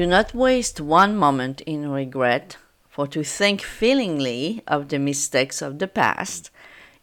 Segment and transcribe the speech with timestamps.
[0.00, 2.56] Do not waste one moment in regret,
[2.88, 6.50] for to think feelingly of the mistakes of the past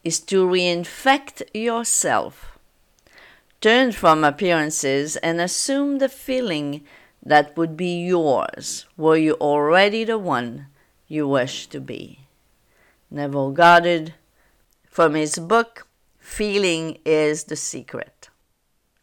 [0.03, 2.57] is to reinfect yourself.
[3.61, 6.83] Turn from appearances and assume the feeling
[7.21, 10.65] that would be yours were you already the one
[11.07, 12.21] you wish to be.
[13.11, 14.15] Neville Goddard,
[14.89, 15.85] from his book,
[16.17, 18.29] Feeling is the Secret.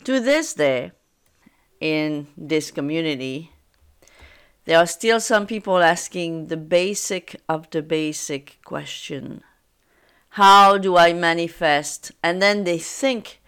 [0.02, 0.90] To this day,
[1.80, 3.52] in this community,
[4.64, 9.42] there are still some people asking the basic of the basic question
[10.30, 12.12] How do I manifest?
[12.22, 13.40] And then they think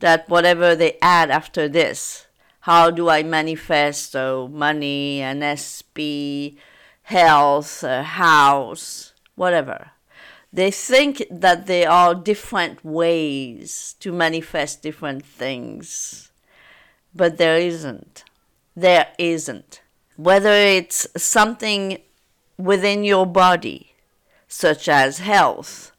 [0.00, 2.26] that whatever they add after this,
[2.60, 6.58] how do I manifest so money, an SP,
[7.04, 9.90] health, a house, whatever.
[10.52, 16.30] They think that there are different ways to manifest different things,
[17.14, 18.24] but there isn't.
[18.74, 19.80] There isn't.
[20.16, 21.98] Whether it's something
[22.56, 23.94] within your body,
[24.46, 25.92] such as health,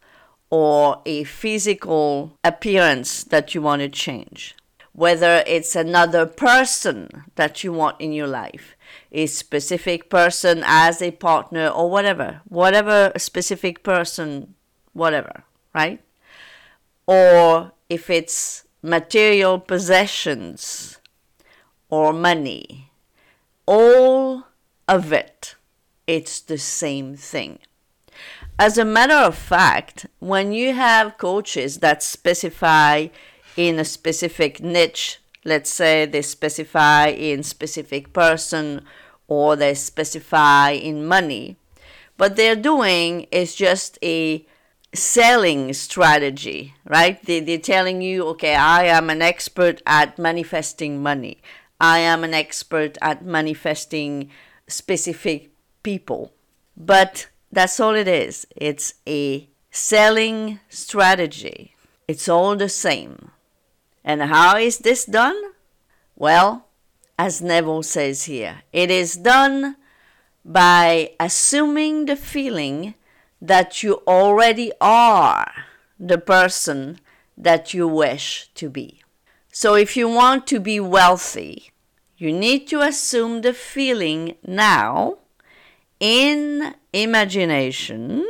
[0.49, 4.55] or a physical appearance that you want to change,
[4.93, 8.77] whether it's another person that you want in your life,
[9.11, 14.55] a specific person as a partner or whatever, whatever specific person,
[14.93, 15.43] whatever,
[15.73, 16.01] right?
[17.05, 20.99] Or if it's material possessions
[21.89, 22.91] or money,
[23.65, 24.43] all
[24.87, 25.55] of it,
[26.07, 27.59] it's the same thing.
[28.57, 33.07] As a matter of fact, when you have coaches that specify
[33.57, 38.83] in a specific niche let's say they specify in specific person
[39.27, 41.55] or they specify in money
[42.17, 44.45] what they're doing is just a
[44.93, 47.23] selling strategy right?
[47.25, 51.41] They, they're telling you okay i am an expert at manifesting money
[51.79, 54.29] i am an expert at manifesting
[54.67, 55.51] specific
[55.83, 56.33] people
[56.75, 61.75] but that's all it is it's a selling strategy
[62.07, 63.31] it's all the same
[64.05, 65.35] and how is this done?
[66.15, 66.67] Well,
[67.17, 69.77] as Neville says here, it is done
[70.45, 72.93] by assuming the feeling
[73.41, 75.51] that you already are
[75.99, 76.99] the person
[77.35, 79.01] that you wish to be.
[79.57, 81.71] So if you want to be wealthy,
[82.17, 85.19] you need to assume the feeling now
[85.97, 88.27] in imagination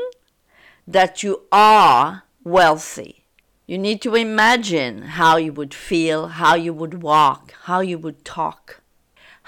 [0.88, 3.26] that you are wealthy.
[3.66, 8.24] You need to imagine how you would feel, how you would walk, how you would
[8.24, 8.82] talk,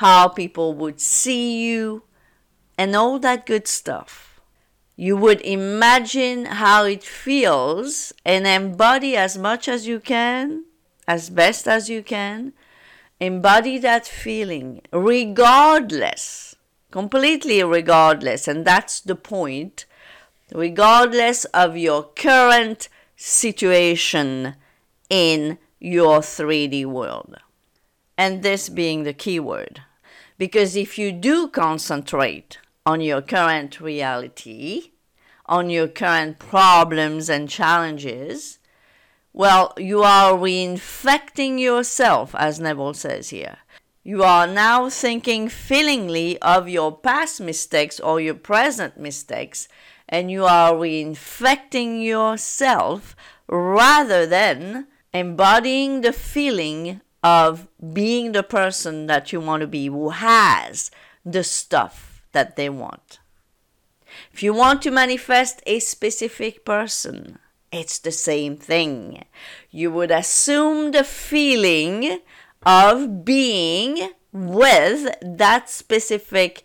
[0.01, 2.01] how people would see you,
[2.75, 4.41] and all that good stuff.
[4.95, 10.63] You would imagine how it feels and embody as much as you can,
[11.07, 12.53] as best as you can.
[13.19, 16.55] Embody that feeling, regardless,
[16.91, 19.85] completely regardless, and that's the point,
[20.53, 24.53] regardless of your current situation
[25.09, 27.37] in your 3D world.
[28.17, 29.81] And this being the keyword.
[30.37, 34.91] Because if you do concentrate on your current reality,
[35.47, 38.59] on your current problems and challenges,
[39.37, 43.57] well, you are reinfecting yourself, as Neville says here.
[44.03, 49.67] You are now thinking feelingly of your past mistakes or your present mistakes
[50.09, 53.15] and you are reinfecting yourself
[53.47, 60.09] rather than embodying the feeling of being the person that you want to be who
[60.09, 60.89] has
[61.23, 63.19] the stuff that they want.
[64.33, 67.37] If you want to manifest a specific person,
[67.71, 69.25] it's the same thing.
[69.69, 72.19] You would assume the feeling
[72.65, 76.63] of being with that specific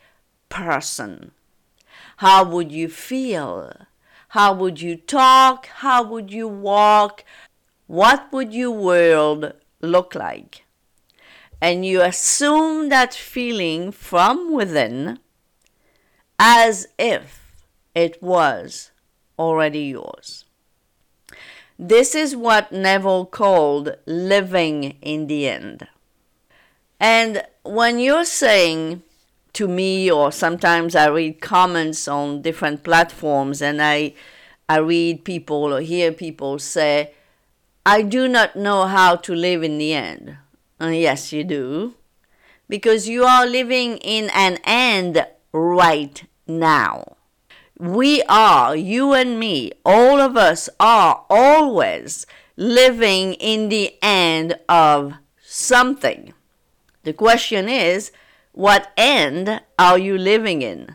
[0.48, 1.32] person.
[2.18, 3.72] How would you feel?
[4.28, 5.66] How would you talk?
[5.66, 7.24] How would you walk?
[7.86, 10.64] What would your world look like?
[11.60, 15.18] And you assume that feeling from within
[16.38, 17.56] as if
[17.94, 18.90] it was
[19.38, 20.44] already yours.
[21.82, 25.88] This is what Neville called living in the end.
[27.00, 29.02] And when you're saying,
[29.54, 34.14] to me or sometimes I read comments on different platforms and I
[34.68, 37.14] I read people or hear people say
[37.84, 40.36] I do not know how to live in the end.
[40.78, 41.94] And yes, you do.
[42.68, 47.16] Because you are living in an end right now.
[47.82, 55.14] We are, you and me, all of us are always living in the end of
[55.42, 56.32] something.
[57.02, 58.12] The question is,
[58.52, 60.94] what end are you living in?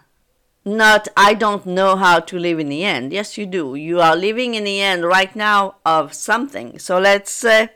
[0.63, 3.11] Not, I don't know how to live in the end.
[3.11, 3.75] Yes, you do.
[3.75, 6.79] You are living in the end right now of something.
[6.79, 7.67] So let's say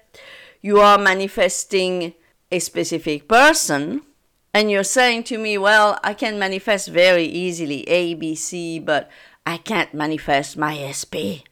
[0.61, 2.13] you are manifesting
[2.49, 4.03] a specific person
[4.53, 9.09] and you're saying to me, well, I can manifest very easily A, B, C, but
[9.45, 11.47] I can't manifest my SP.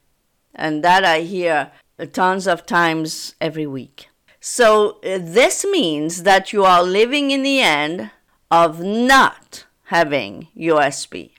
[0.54, 1.72] And that I hear
[2.12, 4.08] tons of times every week.
[4.40, 8.10] So uh, this means that you are living in the end
[8.50, 11.36] of not having your SP.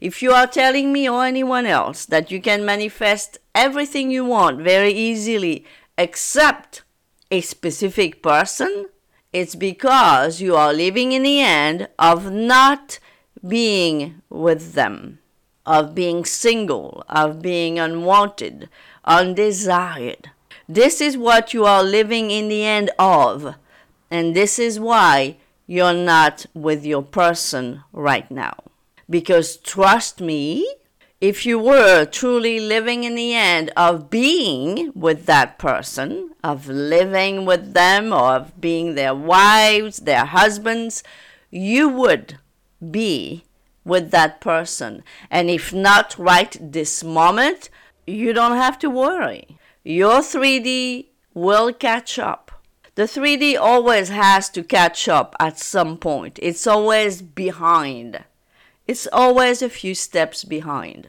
[0.00, 4.60] If you are telling me or anyone else that you can manifest everything you want
[4.60, 5.64] very easily
[5.98, 6.82] except
[7.30, 8.86] a specific person,
[9.36, 12.98] it's because you are living in the end of not
[13.46, 15.18] being with them,
[15.66, 18.70] of being single, of being unwanted,
[19.04, 20.30] undesired.
[20.66, 23.56] This is what you are living in the end of.
[24.10, 25.36] And this is why
[25.66, 28.56] you're not with your person right now.
[29.10, 30.66] Because trust me,
[31.20, 37.46] if you were truly living in the end of being with that person, of living
[37.46, 41.02] with them, or of being their wives, their husbands,
[41.50, 42.38] you would
[42.90, 43.44] be
[43.84, 45.02] with that person.
[45.30, 47.70] And if not right this moment,
[48.06, 49.56] you don't have to worry.
[49.84, 52.50] Your 3D will catch up.
[52.94, 58.24] The 3D always has to catch up at some point, it's always behind.
[58.86, 61.08] It's always a few steps behind.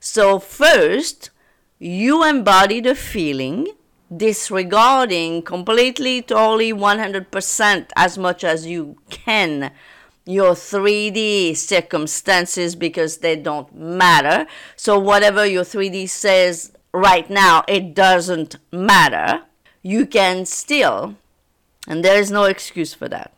[0.00, 1.30] So, first,
[1.78, 3.68] you embody the feeling,
[4.14, 9.70] disregarding completely, totally, 100% as much as you can
[10.26, 14.46] your 3D circumstances because they don't matter.
[14.76, 19.42] So, whatever your 3D says right now, it doesn't matter.
[19.82, 21.16] You can still,
[21.86, 23.34] and there is no excuse for that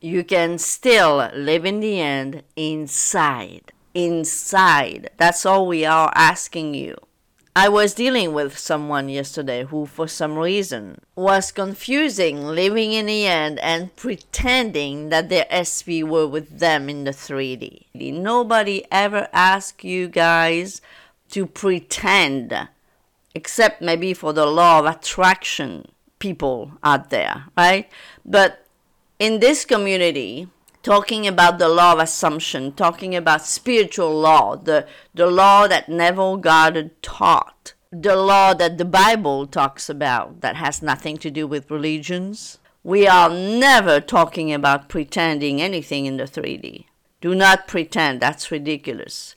[0.00, 3.72] you can still live in the end inside.
[3.94, 5.10] Inside.
[5.16, 6.96] That's all we are asking you.
[7.54, 13.26] I was dealing with someone yesterday who, for some reason, was confusing living in the
[13.26, 17.86] end and pretending that their SP were with them in the 3D.
[17.94, 20.80] Nobody ever asked you guys
[21.30, 22.68] to pretend,
[23.34, 25.86] except maybe for the law of attraction
[26.20, 27.90] people out there, right?
[28.24, 28.64] But
[29.20, 30.48] in this community,
[30.82, 36.38] talking about the law of assumption, talking about spiritual law, the, the law that Neville
[36.38, 41.70] Goddard taught, the law that the Bible talks about that has nothing to do with
[41.70, 42.58] religions.
[42.82, 46.86] We are never talking about pretending anything in the 3D.
[47.20, 49.36] Do not pretend, that's ridiculous.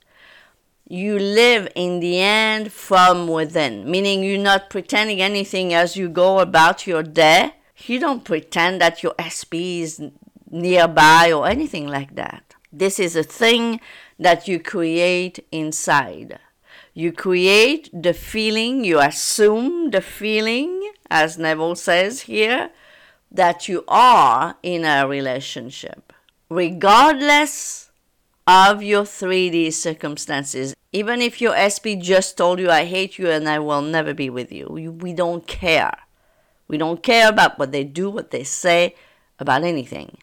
[0.88, 6.40] You live in the end from within, meaning you're not pretending anything as you go
[6.40, 7.56] about your day
[7.90, 10.02] you don't pretend that your SP is
[10.50, 12.56] nearby or anything like that.
[12.72, 13.80] This is a thing
[14.20, 16.40] that you create inside.
[16.94, 22.70] You create the feeling, you assume the feeling, as Neville says here,
[23.32, 26.14] that you are in a relationship,
[26.50, 27.90] regardless
[28.46, 30.76] of your 3D circumstances.
[30.92, 34.30] Even if your SP just told you, I hate you and I will never be
[34.30, 35.98] with you, we don't care.
[36.68, 38.96] We don't care about what they do, what they say,
[39.40, 40.18] about anything.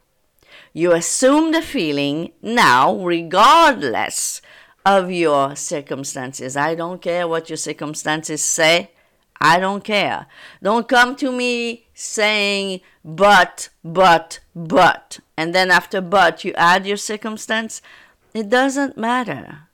[0.72, 4.40] You assume the feeling now, regardless
[4.86, 6.56] of your circumstances.
[6.56, 8.90] I don't care what your circumstances say.
[9.40, 10.26] I don't care.
[10.62, 15.20] Don't come to me saying, but, but, but.
[15.36, 17.80] And then after but, you add your circumstance.
[18.34, 19.68] It doesn't matter.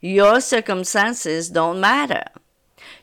[0.00, 2.24] Your circumstances don't matter.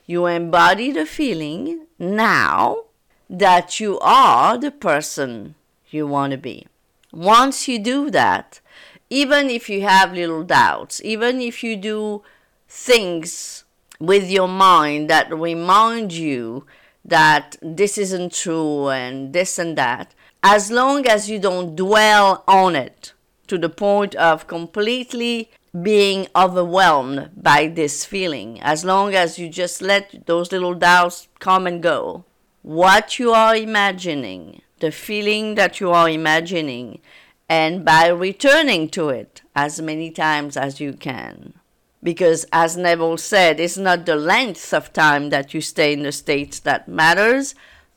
[0.06, 2.84] You embody the feeling now
[3.32, 5.54] that you are the person
[5.88, 6.66] you want to be.
[7.12, 8.60] Once you do that,
[9.08, 12.22] even if you have little doubts, even if you do
[12.68, 13.64] things
[13.98, 16.66] with your mind that remind you
[17.04, 22.76] that this isn't true and this and that, as long as you don't dwell on
[22.76, 23.14] it
[23.46, 29.80] to the point of completely being overwhelmed by this feeling, as long as you just
[29.80, 32.24] let those little doubts come and go,
[32.62, 37.00] what you are imagining, the feeling that you are imagining,
[37.48, 41.54] and by returning to it as many times as you can.
[42.02, 46.12] Because, as Neville said, it's not the length of time that you stay in the
[46.12, 47.54] state that matters,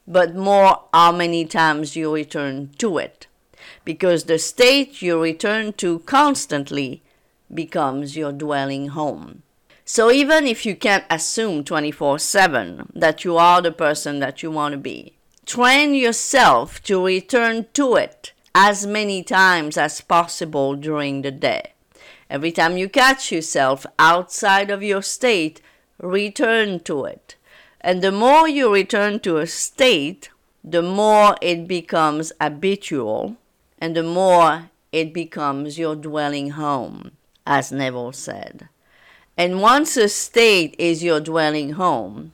[0.08, 3.28] but more how many times you return to it.
[3.84, 7.02] Because the state you return to constantly
[7.52, 9.42] becomes your dwelling home.
[9.88, 14.50] So even if you can't assume 24 7 that you are the person that you
[14.50, 15.14] want to be,
[15.46, 21.74] train yourself to return to it as many times as possible during the day.
[22.32, 25.62] Every time you catch yourself outside of your state,
[26.00, 27.36] return to it.
[27.80, 30.32] And the more you return to a state,
[30.64, 33.38] the more it becomes habitual
[33.78, 37.12] and the more it becomes your dwelling home,
[37.46, 38.68] as Neville said.
[39.38, 42.32] And once a state is your dwelling home,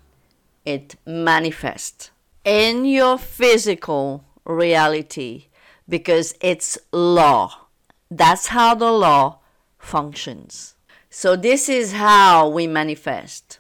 [0.66, 2.12] it manifests
[2.44, 5.46] in your physical reality
[5.90, 7.68] because it's law.
[8.12, 9.40] That's how the law
[9.80, 10.76] functions.
[11.10, 13.60] So, this is how we manifest.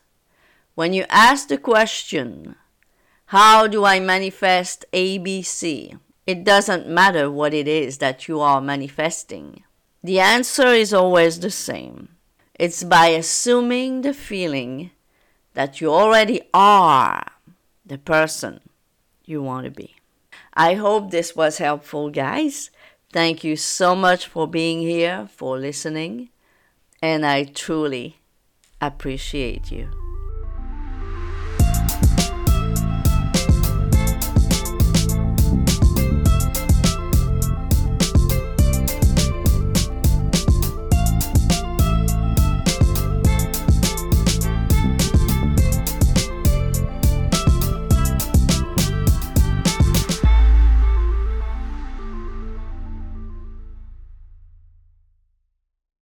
[0.76, 2.56] When you ask the question,
[3.26, 6.00] How do I manifest ABC?
[6.28, 9.64] It doesn't matter what it is that you are manifesting.
[10.04, 12.10] The answer is always the same.
[12.62, 14.92] It's by assuming the feeling
[15.56, 17.26] that you already are
[17.84, 18.60] the person
[19.26, 19.96] you want to be.
[20.54, 22.70] I hope this was helpful, guys.
[23.12, 26.30] Thank you so much for being here, for listening,
[27.02, 28.20] and I truly
[28.80, 30.11] appreciate you.